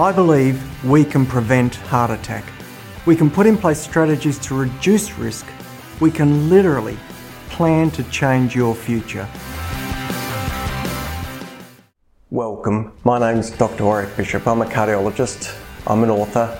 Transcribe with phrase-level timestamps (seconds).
[0.00, 2.50] I believe we can prevent heart attack.
[3.04, 5.46] We can put in place strategies to reduce risk.
[6.00, 6.96] We can literally
[7.50, 9.28] plan to change your future.
[12.30, 12.94] Welcome.
[13.04, 13.84] My name is Dr.
[13.84, 14.46] Warwick Bishop.
[14.46, 15.54] I'm a cardiologist,
[15.86, 16.58] I'm an author,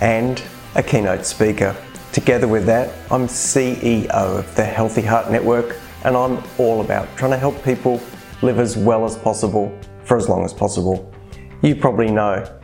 [0.00, 0.40] and
[0.76, 1.74] a keynote speaker.
[2.12, 5.74] Together with that, I'm CEO of the Healthy Heart Network,
[6.04, 8.00] and I'm all about trying to help people
[8.40, 11.12] live as well as possible for as long as possible.
[11.60, 12.54] You probably know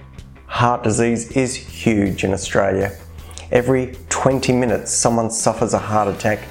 [0.54, 2.96] heart disease is huge in Australia.
[3.50, 6.46] Every 20 minutes, someone suffers a heart attack,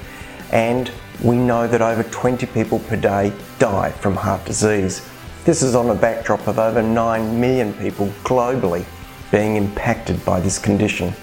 [0.52, 5.08] and we know that over 20 people per day die from heart disease.
[5.46, 8.84] This is on a backdrop of over 9 million people globally
[9.30, 11.14] being impacted by this condition.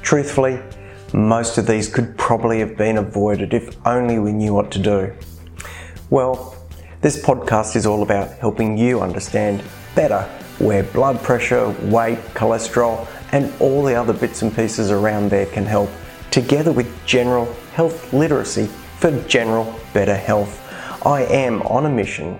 [0.00, 0.60] Truthfully,
[1.12, 5.12] most of these could probably have been avoided if only we knew what to do.
[6.10, 6.56] Well,
[7.00, 9.64] this podcast is all about helping you understand
[9.96, 15.46] better where blood pressure, weight, cholesterol, and all the other bits and pieces around there
[15.46, 15.90] can help,
[16.30, 18.66] together with general health literacy
[18.98, 20.64] for general better health.
[21.06, 22.38] I am on a mission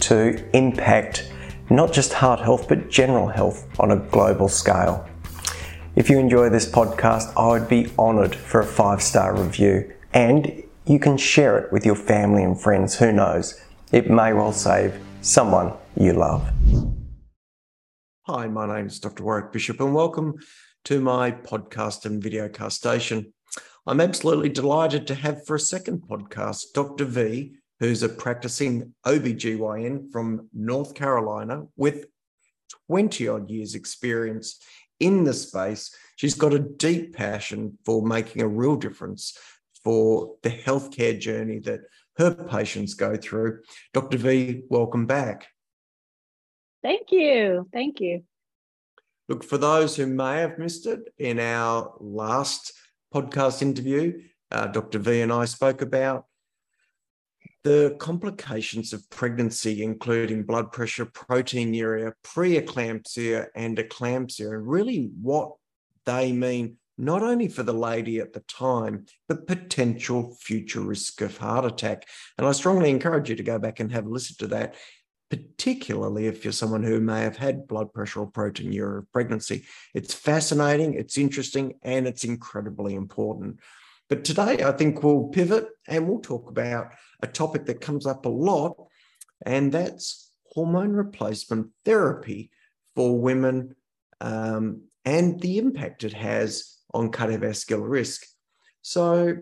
[0.00, 1.32] to impact
[1.70, 5.08] not just heart health but general health on a global scale.
[5.96, 10.62] If you enjoy this podcast, I would be honoured for a five star review and
[10.86, 12.98] you can share it with your family and friends.
[12.98, 13.60] Who knows?
[13.90, 16.48] It may well save someone you love.
[18.34, 19.24] Hi, my name is Dr.
[19.24, 20.36] Warwick Bishop, and welcome
[20.84, 23.30] to my podcast and videocast station.
[23.86, 27.04] I'm absolutely delighted to have for a second podcast Dr.
[27.04, 32.06] V, who's a practicing OBGYN from North Carolina with
[32.88, 34.58] 20 odd years' experience
[34.98, 35.94] in the space.
[36.16, 39.36] She's got a deep passion for making a real difference
[39.84, 41.80] for the healthcare journey that
[42.16, 43.60] her patients go through.
[43.92, 44.16] Dr.
[44.16, 45.48] V, welcome back.
[46.82, 47.68] Thank you.
[47.72, 48.24] Thank you.
[49.28, 52.72] Look, for those who may have missed it, in our last
[53.14, 54.98] podcast interview, uh, Dr.
[54.98, 56.26] V and I spoke about
[57.64, 65.52] the complications of pregnancy, including blood pressure, proteinuria, preeclampsia, and eclampsia, and really what
[66.04, 71.36] they mean not only for the lady at the time, but potential future risk of
[71.36, 72.06] heart attack.
[72.36, 74.74] And I strongly encourage you to go back and have a listen to that,
[75.32, 79.64] particularly if you're someone who may have had blood pressure or proteinuria of pregnancy.
[79.94, 83.58] It's fascinating, it's interesting, and it's incredibly important.
[84.10, 88.26] But today, I think we'll pivot and we'll talk about a topic that comes up
[88.26, 88.76] a lot,
[89.46, 92.50] and that's hormone replacement therapy
[92.94, 93.74] for women
[94.20, 98.26] um, and the impact it has on cardiovascular risk.
[98.82, 99.36] So,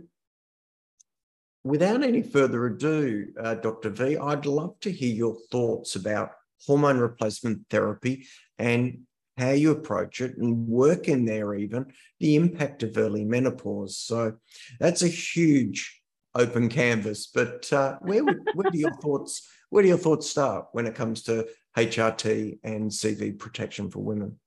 [1.65, 3.91] without any further ado, uh, Dr.
[3.91, 6.33] V, I'd love to hear your thoughts about
[6.67, 8.27] hormone replacement therapy
[8.59, 9.01] and
[9.39, 11.87] how you approach it and work in there, even
[12.19, 13.97] the impact of early menopause.
[13.97, 14.35] So,
[14.79, 16.01] that's a huge
[16.35, 17.27] open canvas.
[17.27, 21.23] But uh, where, where do your thoughts where do your thoughts start when it comes
[21.23, 24.39] to HRT and CV protection for women?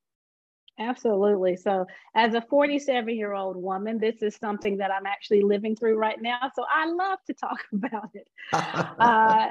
[0.83, 1.55] Absolutely.
[1.55, 1.85] So,
[2.15, 6.21] as a 47 year old woman, this is something that I'm actually living through right
[6.21, 6.51] now.
[6.55, 8.27] So, I love to talk about it.
[8.51, 9.47] uh,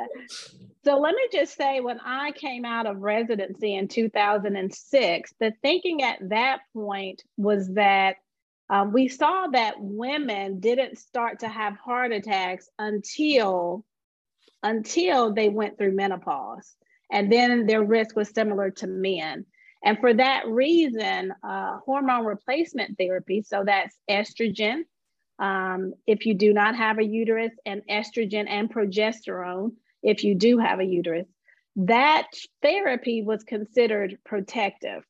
[0.84, 6.02] so, let me just say when I came out of residency in 2006, the thinking
[6.02, 8.16] at that point was that
[8.70, 13.84] um, we saw that women didn't start to have heart attacks until
[14.62, 16.76] until they went through menopause
[17.10, 19.44] and then their risk was similar to men
[19.84, 24.82] and for that reason, uh, hormone replacement therapy, so that's estrogen,
[25.38, 29.72] um, if you do not have a uterus, and estrogen and progesterone,
[30.02, 31.26] if you do have a uterus,
[31.74, 32.28] that
[32.62, 35.02] therapy was considered protective.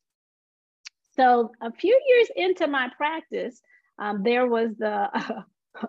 [1.17, 3.61] So a few years into my practice,
[3.99, 5.09] um, there was the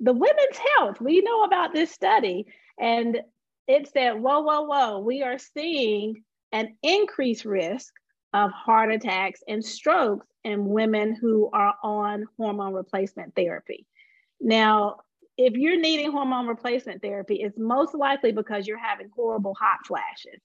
[0.00, 1.00] the women's health.
[1.00, 2.46] We know about this study,
[2.78, 3.20] and
[3.66, 4.98] it said, "Whoa, whoa, whoa!
[4.98, 7.94] We are seeing an increased risk
[8.32, 13.86] of heart attacks and strokes in women who are on hormone replacement therapy.
[14.40, 15.00] Now,
[15.38, 20.40] if you're needing hormone replacement therapy, it's most likely because you're having horrible hot flashes.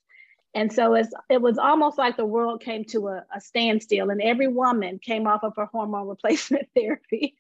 [0.54, 4.22] And so it's, it was almost like the world came to a, a standstill, and
[4.22, 7.36] every woman came off of her hormone replacement therapy.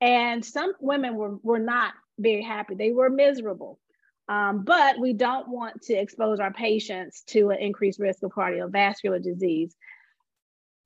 [0.00, 3.78] And some women were, were not very happy, they were miserable.
[4.32, 9.22] Um, but we don't want to expose our patients to an increased risk of cardiovascular
[9.22, 9.76] disease.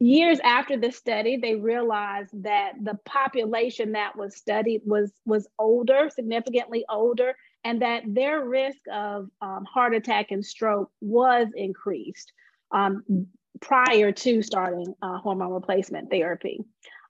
[0.00, 6.10] Years after the study, they realized that the population that was studied was, was older,
[6.12, 12.32] significantly older, and that their risk of um, heart attack and stroke was increased.
[12.72, 13.28] Um,
[13.60, 16.60] prior to starting uh, hormone replacement therapy.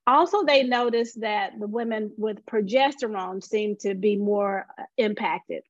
[0.06, 5.62] Also, they noticed that the women with progesterone seemed to be more uh, impacted.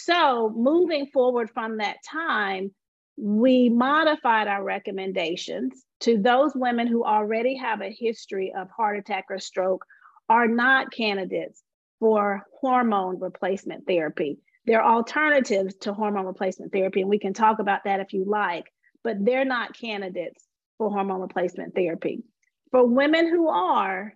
[0.00, 2.70] So, moving forward from that time,
[3.16, 9.24] we modified our recommendations to those women who already have a history of heart attack
[9.28, 9.84] or stroke
[10.28, 11.64] are not candidates
[11.98, 14.38] for hormone replacement therapy.
[14.66, 18.24] There are alternatives to hormone replacement therapy, and we can talk about that if you
[18.24, 18.66] like,
[19.02, 20.44] but they're not candidates
[20.78, 22.22] for hormone replacement therapy.
[22.70, 24.14] For women who are,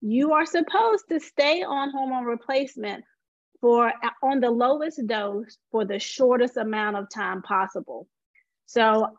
[0.00, 3.04] you are supposed to stay on hormone replacement
[3.60, 8.08] for on the lowest dose for the shortest amount of time possible.
[8.66, 9.18] So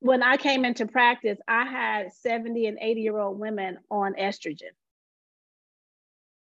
[0.00, 4.74] when I came into practice, I had 70 and 80 year old women on estrogen.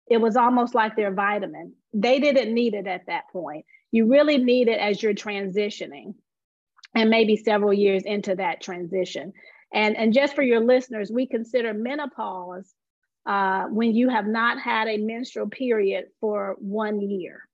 [0.08, 1.74] It was almost like their vitamin.
[1.94, 3.66] They didn't need it at that point.
[3.92, 6.16] You really need it as you're transitioning
[6.94, 9.34] and maybe several years into that transition.
[9.74, 12.74] And, and just for your listeners, we consider menopause
[13.26, 17.48] uh, when you have not had a menstrual period for one year.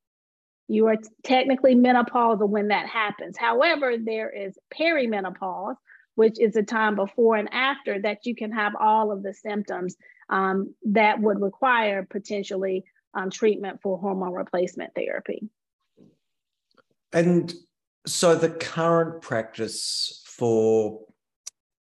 [0.68, 3.38] You are technically menopausal when that happens.
[3.38, 5.76] However, there is perimenopause,
[6.16, 9.96] which is a time before and after that you can have all of the symptoms
[10.30, 12.84] um, that would require potentially
[13.14, 15.50] um, treatment for hormone replacement therapy.
[17.14, 17.54] And
[18.08, 21.02] so the current practice for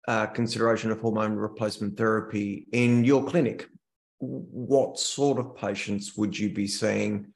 [0.08, 3.68] uh, consideration of hormone replacement therapy in your clinic,
[4.20, 7.32] what sort of patients would you be seeing?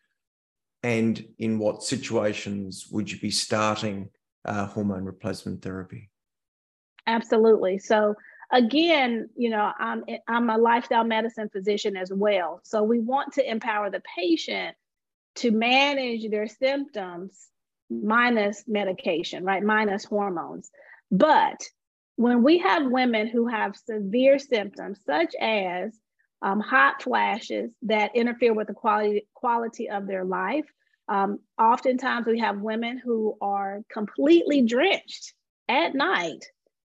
[0.82, 4.10] And in what situations would you be starting
[4.44, 6.10] uh, hormone replacement therapy?
[7.06, 7.78] Absolutely.
[7.78, 8.14] So,
[8.52, 12.60] again, you know, I'm, I'm a lifestyle medicine physician as well.
[12.64, 14.76] So, we want to empower the patient
[15.36, 17.48] to manage their symptoms
[17.90, 19.62] minus medication, right?
[19.62, 20.70] Minus hormones.
[21.10, 21.62] But
[22.16, 25.98] when we have women who have severe symptoms, such as
[26.44, 30.67] um, hot flashes that interfere with the quality, quality of their life,
[31.08, 35.32] um, oftentimes we have women who are completely drenched
[35.69, 36.44] at night.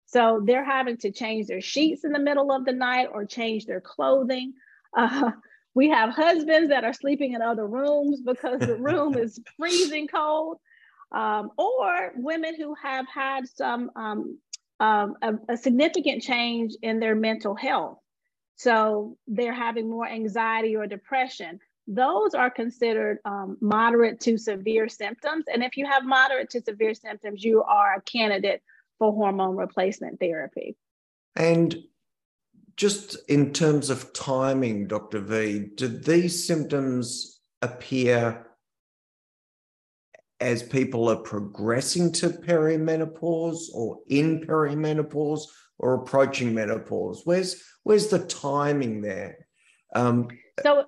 [0.05, 3.65] So they're having to change their sheets in the middle of the night or change
[3.65, 4.53] their clothing.
[4.95, 5.31] Uh,
[5.73, 10.57] we have husbands that are sleeping in other rooms because the room is freezing cold
[11.11, 14.37] um, or women who have had some um,
[14.79, 17.97] um, a, a, significant change in their mental health.
[18.59, 21.61] So they're having more anxiety or depression.
[21.87, 25.45] Those are considered um, moderate to severe symptoms.
[25.51, 28.61] And if you have moderate to severe symptoms, you are a candidate
[28.97, 30.75] for hormone replacement therapy.
[31.37, 31.83] And
[32.75, 35.21] just in terms of timing, Dr.
[35.21, 38.45] V, do these symptoms appear
[40.41, 45.43] as people are progressing to perimenopause or in perimenopause
[45.79, 47.21] or approaching menopause?
[47.25, 49.47] Where's where's the timing there?
[49.95, 50.27] Um,
[50.61, 50.85] so,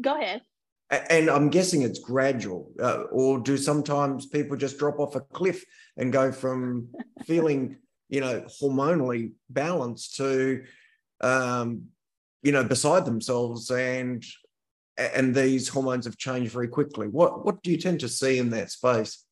[0.00, 0.42] go ahead.
[0.90, 5.64] And I'm guessing it's gradual, uh, or do sometimes people just drop off a cliff
[5.96, 6.88] and go from
[7.24, 7.78] feeling,
[8.10, 10.64] you know, hormonally balanced to,
[11.22, 11.84] um,
[12.42, 14.22] you know, beside themselves and
[14.98, 17.08] and these hormones have changed very quickly.
[17.08, 19.24] What what do you tend to see in that space?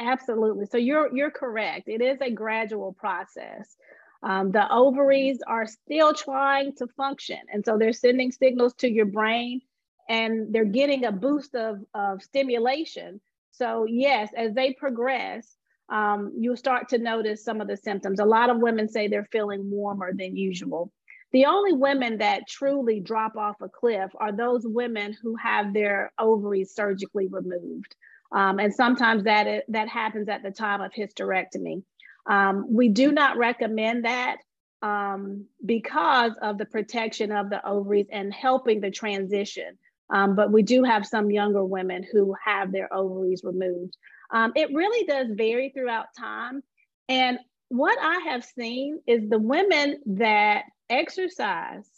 [0.00, 0.66] Absolutely.
[0.66, 1.88] So you're you're correct.
[1.88, 3.76] It is a gradual process.
[4.22, 9.06] Um, the ovaries are still trying to function, and so they're sending signals to your
[9.06, 9.60] brain,
[10.08, 13.20] and they're getting a boost of of stimulation.
[13.52, 15.56] So yes, as they progress,
[15.88, 18.20] um, you'll start to notice some of the symptoms.
[18.20, 20.92] A lot of women say they're feeling warmer than usual.
[21.32, 26.12] The only women that truly drop off a cliff are those women who have their
[26.18, 27.94] ovaries surgically removed.
[28.32, 31.82] Um, and sometimes that, is, that happens at the time of hysterectomy.
[32.28, 34.38] Um, we do not recommend that
[34.82, 39.78] um, because of the protection of the ovaries and helping the transition.
[40.10, 43.96] Um, but we do have some younger women who have their ovaries removed.
[44.30, 46.62] Um, it really does vary throughout time.
[47.08, 51.88] And what I have seen is the women that exercise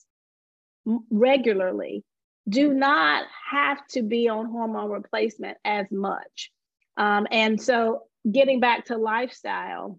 [1.10, 2.04] regularly
[2.50, 6.50] do not have to be on hormone replacement as much.
[6.97, 9.99] Um, and so, getting back to lifestyle,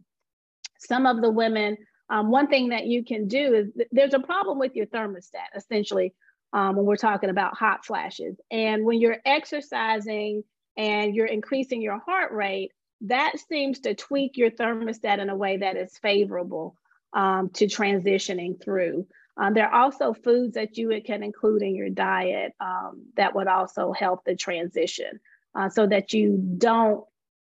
[0.78, 1.78] some of the women,
[2.10, 5.56] um, one thing that you can do is th- there's a problem with your thermostat,
[5.56, 6.14] essentially,
[6.54, 8.40] um, when we're talking about hot flashes.
[8.52, 10.44] And when you're exercising
[10.78, 15.58] and you're increasing your heart rate, that seems to tweak your thermostat in a way
[15.58, 16.76] that is favorable
[17.14, 19.08] um, to transitioning through.
[19.38, 23.48] Um, there are also foods that you can include in your diet um, that would
[23.48, 25.20] also help the transition,
[25.56, 27.04] uh, so that you don't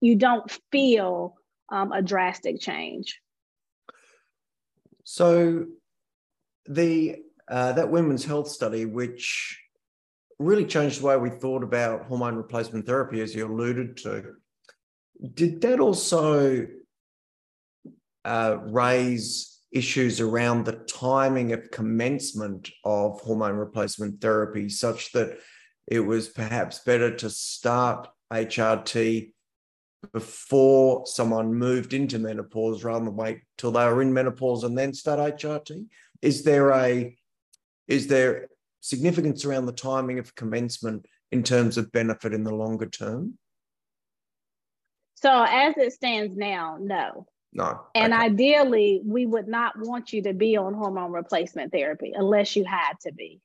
[0.00, 1.37] you don't feel
[1.71, 3.21] um, a drastic change.
[5.05, 5.67] So
[6.67, 7.17] the
[7.49, 9.59] uh, that women's health study, which
[10.38, 14.35] really changed the way we thought about hormone replacement therapy, as you alluded to,
[15.35, 16.67] did that also
[18.25, 25.38] uh, raise issues around the timing of commencement of hormone replacement therapy, such that
[25.87, 29.33] it was perhaps better to start HRT
[30.12, 34.93] before someone moved into menopause rather than wait till they were in menopause and then
[34.93, 35.87] start HRT?
[36.21, 37.17] Is there a
[37.88, 38.49] is there
[38.81, 43.38] significance around the timing of commencement in terms of benefit in the longer term?
[45.14, 47.26] So as it stands now, no.
[47.52, 47.82] No.
[47.94, 52.64] And ideally, we would not want you to be on hormone replacement therapy unless you
[52.64, 53.40] had to be.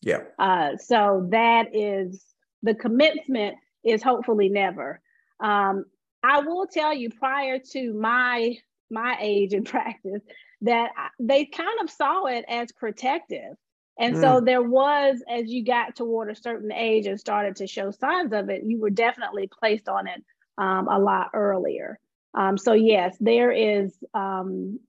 [0.00, 0.22] Yeah.
[0.38, 2.24] Uh, so that is
[2.62, 5.00] the commencement is hopefully never.
[5.40, 5.84] Um,
[6.22, 8.56] I will tell you prior to my
[8.90, 10.22] my age in practice
[10.62, 13.56] that they kind of saw it as protective.
[13.98, 14.20] And mm.
[14.20, 18.32] so there was, as you got toward a certain age and started to show signs
[18.32, 20.24] of it, you were definitely placed on it
[20.56, 21.98] um, a lot earlier.
[22.34, 24.80] Um, so, yes, there is, um,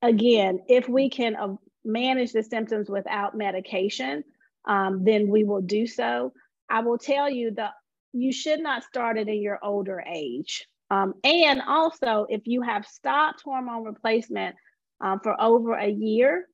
[0.00, 4.24] again, if we can uh, manage the symptoms without medication,
[4.66, 6.32] um, then we will do so.
[6.70, 7.72] I will tell you that
[8.12, 10.66] you should not start it in your older age.
[10.90, 14.56] Um, and also, if you have stopped hormone replacement
[15.00, 16.46] um, for over a year,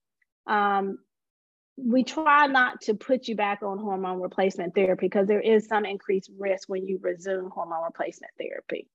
[0.47, 0.99] um,
[1.77, 5.85] we try not to put you back on hormone replacement therapy because there is some
[5.85, 8.89] increased risk when you resume hormone replacement therapy.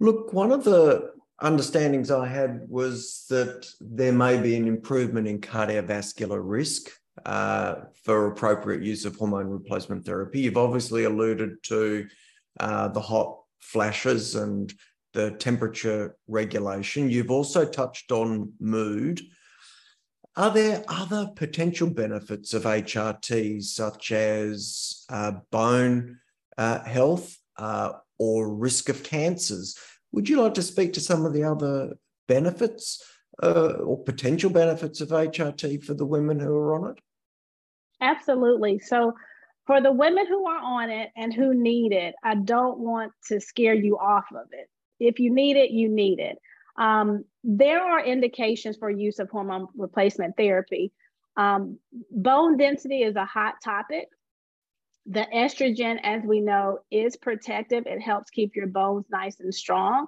[0.00, 5.40] Look, one of the understandings I had was that there may be an improvement in
[5.40, 6.90] cardiovascular risk
[7.24, 10.40] uh, for appropriate use of hormone replacement therapy.
[10.40, 12.06] You've obviously alluded to
[12.60, 14.72] uh, the hot flashes and
[15.14, 17.10] the temperature regulation.
[17.10, 19.20] You've also touched on mood.
[20.36, 26.18] Are there other potential benefits of HRT, such as uh, bone
[26.56, 29.76] uh, health uh, or risk of cancers?
[30.12, 31.94] Would you like to speak to some of the other
[32.26, 33.02] benefits
[33.42, 37.00] uh, or potential benefits of HRT for the women who are on it?
[38.00, 38.78] Absolutely.
[38.78, 39.14] So,
[39.66, 43.38] for the women who are on it and who need it, I don't want to
[43.38, 44.66] scare you off of it.
[44.98, 46.38] If you need it, you need it.
[46.78, 50.92] Um, there are indications for use of hormone replacement therapy.
[51.36, 51.78] Um,
[52.10, 54.08] bone density is a hot topic.
[55.10, 57.84] The estrogen, as we know, is protective.
[57.86, 60.06] It helps keep your bones nice and strong.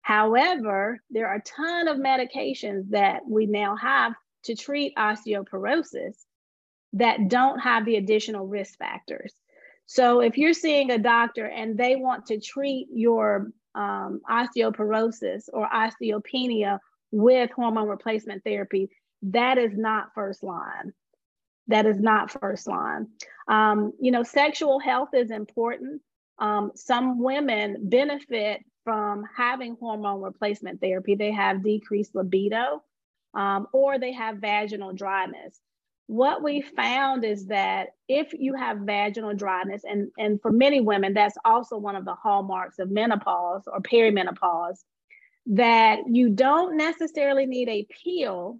[0.00, 6.16] However, there are a ton of medications that we now have to treat osteoporosis
[6.94, 9.34] that don't have the additional risk factors.
[9.84, 15.68] So if you're seeing a doctor and they want to treat your um, osteoporosis or
[15.68, 16.78] osteopenia
[17.10, 18.88] with hormone replacement therapy,
[19.22, 20.94] that is not first line.
[21.70, 23.08] That is not first line.
[23.48, 26.02] Um, you know, sexual health is important.
[26.38, 31.14] Um, some women benefit from having hormone replacement therapy.
[31.14, 32.82] They have decreased libido
[33.34, 35.60] um, or they have vaginal dryness
[36.10, 41.14] what we found is that if you have vaginal dryness, and, and for many women,
[41.14, 44.78] that's also one of the hallmarks of menopause or perimenopause,
[45.46, 48.58] that you don't necessarily need a pill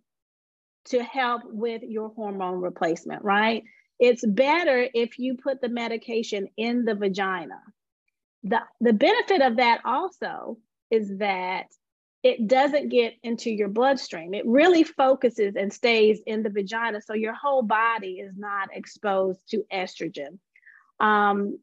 [0.87, 3.65] to help with your hormone replacement, right?
[3.99, 7.61] It's better if you put the medication in the vagina.
[8.45, 10.59] The, the benefit of that also
[10.91, 11.67] is that
[12.23, 14.35] it doesn't get into your bloodstream.
[14.35, 17.01] It really focuses and stays in the vagina.
[17.01, 20.39] So your whole body is not exposed to estrogen.
[20.99, 21.59] Um,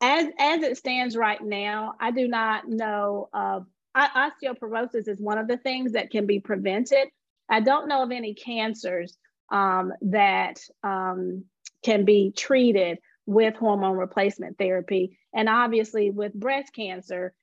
[0.00, 5.48] as, as it stands right now, I do not know of osteoporosis is one of
[5.48, 7.08] the things that can be prevented.
[7.48, 9.16] I don't know of any cancers
[9.50, 11.44] um, that um,
[11.84, 15.18] can be treated with hormone replacement therapy.
[15.34, 17.34] And obviously, with breast cancer,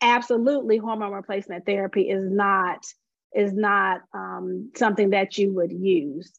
[0.00, 2.84] absolutely hormone replacement therapy is not
[3.34, 6.32] is not um, something that you would use.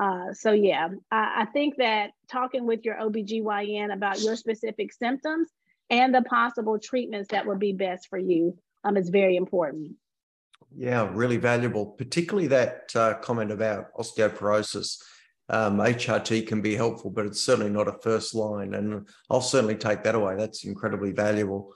[0.00, 5.48] Uh, so yeah, I, I, think that talking with your OBGYN about your specific symptoms
[5.90, 9.92] and the possible treatments that would be best for you um, is very important.
[10.78, 15.02] Yeah, really valuable, particularly that uh, comment about osteoporosis.
[15.48, 18.74] Um, HRT can be helpful, but it's certainly not a first line.
[18.74, 20.36] And I'll certainly take that away.
[20.36, 21.72] That's incredibly valuable.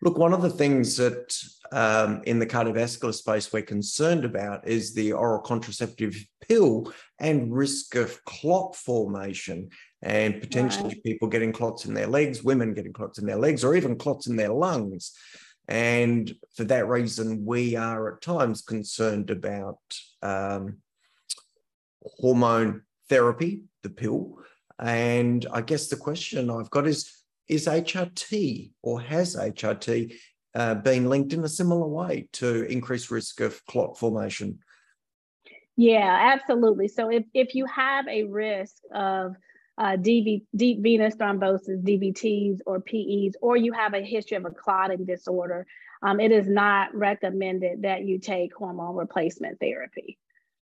[0.00, 1.36] Look, one of the things that
[1.72, 7.96] um, in the cardiovascular space we're concerned about is the oral contraceptive pill and risk
[7.96, 9.68] of clot formation
[10.02, 11.04] and potentially right.
[11.04, 14.26] people getting clots in their legs, women getting clots in their legs, or even clots
[14.26, 15.12] in their lungs.
[15.72, 19.78] And for that reason, we are at times concerned about
[20.20, 20.82] um,
[22.02, 24.36] hormone therapy, the pill.
[24.78, 27.10] And I guess the question I've got is
[27.48, 30.14] is HRT or has HRT
[30.54, 34.58] uh, been linked in a similar way to increased risk of clot formation?
[35.78, 36.88] Yeah, absolutely.
[36.88, 39.36] So if, if you have a risk of
[39.82, 44.50] uh, DV, deep venous thrombosis, DVTs, or PEs, or you have a history of a
[44.50, 45.66] clotting disorder,
[46.04, 50.18] um, it is not recommended that you take hormone replacement therapy.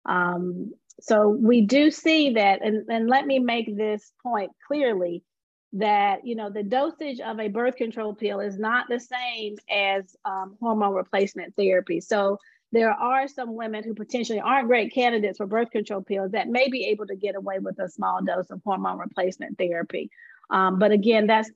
[0.05, 5.23] Um, so we do see that, and, and let me make this point clearly
[5.75, 10.17] that you know the dosage of a birth control pill is not the same as
[10.25, 12.01] um, hormone replacement therapy.
[12.01, 12.39] So
[12.75, 16.69] there are some women who potentially aren't great candidates for birth control pills that may
[16.69, 20.11] be able to get away with a small dose of hormone replacement therapy.
[20.51, 21.51] Um, but again, that's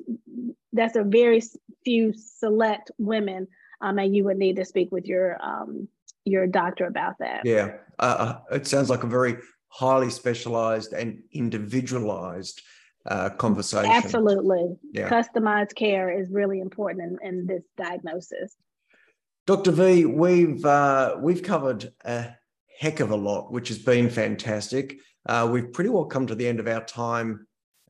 [0.72, 1.42] that's a very
[1.84, 3.48] few select women,
[3.80, 5.88] um, and you would need to speak with your um,
[6.24, 7.42] your doctor about that.
[7.44, 9.38] Yeah, uh, uh it sounds like a very
[9.70, 12.62] highly specialized and individualized
[13.06, 13.90] uh, conversation.
[13.90, 15.08] Absolutely, yeah.
[15.08, 18.56] customized care is really important in, in this diagnosis.
[19.48, 19.70] Dr.
[19.70, 22.34] V, we've uh, we've covered a
[22.78, 24.98] heck of a lot, which has been fantastic.
[25.24, 27.46] Uh, we've pretty well come to the end of our time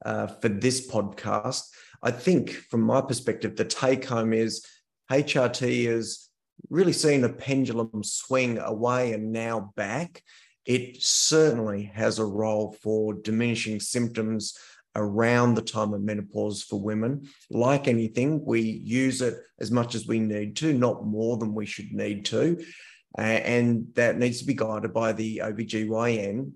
[0.06, 1.64] uh, for this podcast.
[2.00, 4.64] I think, from my perspective, the take home is
[5.10, 6.28] HRT is
[6.70, 10.22] really seen a pendulum swing away and now back.
[10.64, 14.56] It certainly has a role for diminishing symptoms
[14.98, 17.28] around the time of menopause for women.
[17.48, 21.64] Like anything, we use it as much as we need to, not more than we
[21.64, 22.62] should need to.
[23.16, 26.52] And that needs to be guided by the OBGYN,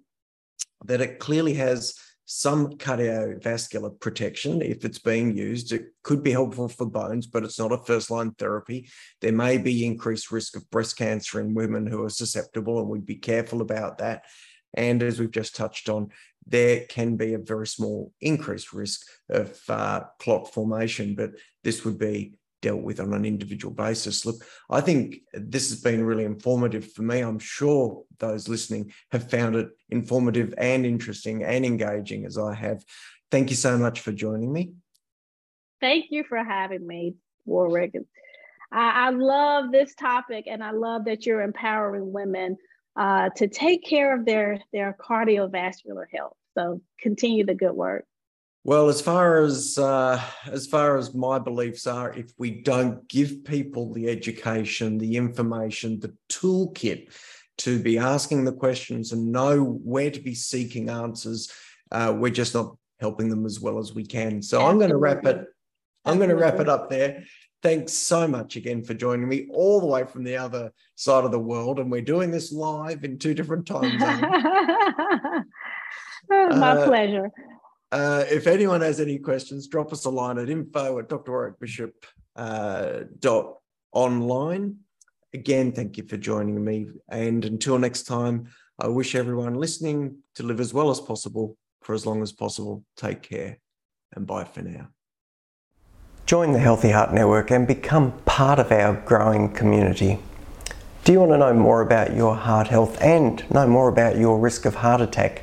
[0.84, 1.94] that it clearly has
[2.24, 5.72] some cardiovascular protection if it's being used.
[5.72, 8.88] It could be helpful for bones, but it's not a first line therapy.
[9.20, 13.06] There may be increased risk of breast cancer in women who are susceptible, and we'd
[13.06, 14.24] be careful about that.
[14.74, 16.10] And as we've just touched on,
[16.46, 21.32] there can be a very small increased risk of uh, clot formation, but
[21.62, 24.24] this would be dealt with on an individual basis.
[24.24, 27.20] Look, I think this has been really informative for me.
[27.20, 32.82] I'm sure those listening have found it informative and interesting and engaging as I have.
[33.30, 34.72] Thank you so much for joining me.
[35.80, 37.94] Thank you for having me, Warwick.
[38.72, 42.56] I, I love this topic and I love that you're empowering women
[42.96, 46.36] uh, to take care of their their cardiovascular health.
[46.56, 48.04] So continue the good work.
[48.64, 53.44] Well, as far as uh, as far as my beliefs are, if we don't give
[53.44, 57.12] people the education, the information, the toolkit
[57.58, 61.50] to be asking the questions and know where to be seeking answers,
[61.90, 64.40] uh, we're just not helping them as well as we can.
[64.42, 64.70] So Absolutely.
[64.70, 65.46] I'm going to wrap it.
[66.04, 67.24] I'm going to wrap it up there.
[67.62, 71.30] Thanks so much again for joining me all the way from the other side of
[71.30, 71.78] the world.
[71.78, 74.20] And we're doing this live in two different time zones.
[76.28, 77.30] My uh, pleasure.
[77.92, 81.92] Uh, if anyone has any questions, drop us a line at info at drwarwickbishop
[82.36, 83.58] uh, dot
[83.92, 84.76] online.
[85.34, 86.86] Again, thank you for joining me.
[87.08, 91.94] And until next time, I wish everyone listening to live as well as possible for
[91.94, 92.84] as long as possible.
[92.96, 93.58] Take care
[94.14, 94.88] and bye for now.
[96.32, 100.18] Join the Healthy Heart Network and become part of our growing community.
[101.04, 104.38] Do you want to know more about your heart health and know more about your
[104.38, 105.42] risk of heart attack?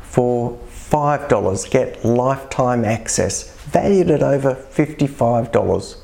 [0.00, 5.96] For $5, get lifetime access valued at over $55.